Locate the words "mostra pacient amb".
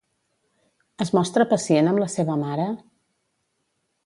1.17-2.03